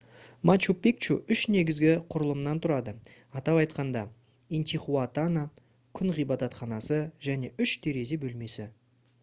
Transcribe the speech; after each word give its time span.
мачу 0.49 0.73
пикчу 0.85 1.17
үш 1.33 1.41
негізгі 1.55 1.91
құрылымнан 2.13 2.61
тұрады 2.63 2.93
атап 3.41 3.59
айтқанда 3.65 4.03
интихуатана 4.61 5.43
күн 6.01 6.13
ғибадатханасы 6.21 7.01
және 7.29 7.53
үш 7.67 7.75
терезе 7.87 8.19
бөлмесі 8.25 8.71